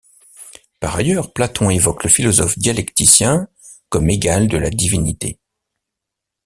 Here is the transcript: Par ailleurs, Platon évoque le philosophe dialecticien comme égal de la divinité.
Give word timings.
Par 0.79 0.95
ailleurs, 0.95 1.31
Platon 1.31 1.69
évoque 1.69 2.05
le 2.05 2.09
philosophe 2.09 2.57
dialecticien 2.57 3.47
comme 3.89 4.09
égal 4.09 4.47
de 4.47 4.57
la 4.57 4.71
divinité. 4.71 5.37